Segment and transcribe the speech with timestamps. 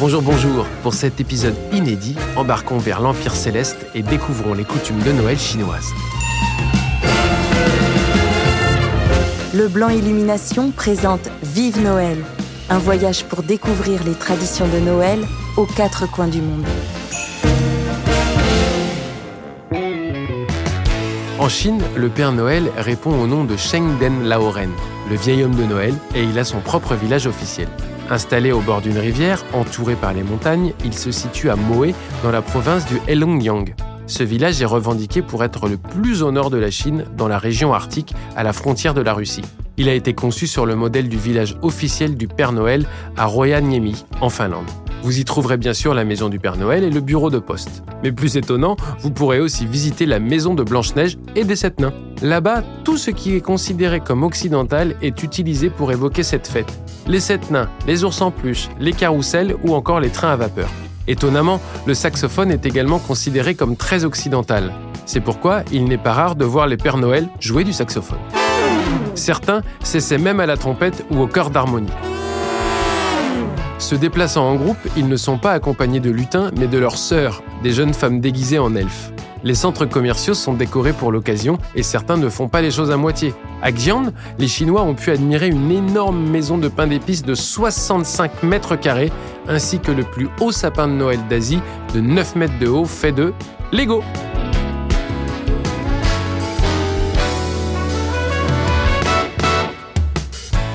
[0.00, 0.64] Bonjour, bonjour.
[0.84, 5.92] Pour cet épisode inédit, embarquons vers l'Empire céleste et découvrons les coutumes de Noël chinoises.
[9.52, 12.18] Le Blanc Illumination présente Vive Noël,
[12.70, 15.18] un voyage pour découvrir les traditions de Noël
[15.56, 16.64] aux quatre coins du monde.
[21.40, 24.70] En Chine, le Père Noël répond au nom de Sheng Den Laoren,
[25.10, 27.68] le vieil homme de Noël, et il a son propre village officiel.
[28.10, 32.30] Installé au bord d'une rivière, entouré par les montagnes, il se situe à Moé, dans
[32.30, 33.66] la province du Heilongjiang.
[34.06, 37.36] Ce village est revendiqué pour être le plus au nord de la Chine, dans la
[37.36, 39.42] région arctique, à la frontière de la Russie.
[39.76, 42.86] Il a été conçu sur le modèle du village officiel du Père Noël
[43.18, 44.66] à Rovaniemi, en Finlande.
[45.02, 47.84] Vous y trouverez bien sûr la maison du Père Noël et le bureau de poste.
[48.02, 51.92] Mais plus étonnant, vous pourrez aussi visiter la maison de Blanche-Neige et des Sept Nains.
[52.20, 56.76] Là-bas, tout ce qui est considéré comme occidental est utilisé pour évoquer cette fête.
[57.06, 60.68] Les Sept Nains, les ours en peluche, les carousels ou encore les trains à vapeur.
[61.06, 64.72] Étonnamment, le saxophone est également considéré comme très occidental.
[65.06, 68.18] C'est pourquoi il n'est pas rare de voir les Pères Noël jouer du saxophone.
[69.14, 71.88] Certains s'essaient même à la trompette ou au chœur d'harmonie.
[73.78, 77.44] Se déplaçant en groupe, ils ne sont pas accompagnés de lutins, mais de leurs sœurs,
[77.62, 79.12] des jeunes femmes déguisées en elfes.
[79.44, 82.96] Les centres commerciaux sont décorés pour l'occasion et certains ne font pas les choses à
[82.96, 83.34] moitié.
[83.62, 84.06] À Xi'an,
[84.38, 89.12] les Chinois ont pu admirer une énorme maison de pain d'épices de 65 mètres carrés,
[89.46, 91.60] ainsi que le plus haut sapin de Noël d'Asie
[91.94, 93.32] de 9 mètres de haut fait de
[93.72, 94.02] Lego.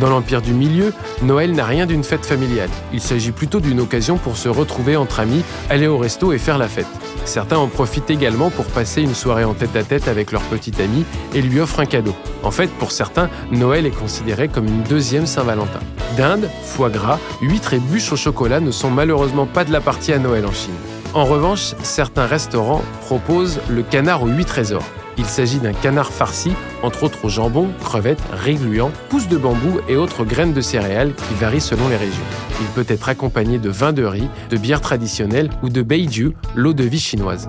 [0.00, 2.68] Dans l'Empire du Milieu, Noël n'a rien d'une fête familiale.
[2.92, 6.58] Il s'agit plutôt d'une occasion pour se retrouver entre amis, aller au resto et faire
[6.58, 6.86] la fête.
[7.24, 11.42] Certains en profitent également pour passer une soirée en tête-à-tête avec leur petit ami et
[11.42, 12.14] lui offrent un cadeau.
[12.42, 15.80] En fait, pour certains, Noël est considéré comme une deuxième Saint-Valentin.
[16.16, 20.12] Dinde, foie gras, huîtres et bûches au chocolat ne sont malheureusement pas de la partie
[20.12, 20.74] à Noël en Chine.
[21.14, 24.84] En revanche, certains restaurants proposent le canard aux huit trésors.
[25.16, 26.52] Il s'agit d'un canard farci,
[26.82, 31.12] entre autres au jambon, crevettes, riz gluant, pousses de bambou et autres graines de céréales
[31.14, 32.24] qui varient selon les régions.
[32.60, 36.72] Il peut être accompagné de vin de riz, de bière traditionnelle ou de beiju, l'eau
[36.72, 37.48] de vie chinoise.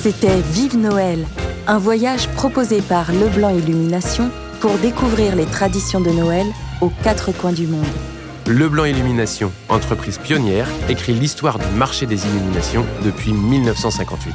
[0.00, 1.26] C'était Vive Noël,
[1.66, 4.30] un voyage proposé par Leblanc Illumination
[4.60, 6.46] pour découvrir les traditions de Noël
[6.82, 7.86] aux quatre coins du monde.
[8.46, 14.34] Leblanc Illumination, entreprise pionnière, écrit l'histoire du marché des illuminations depuis 1958.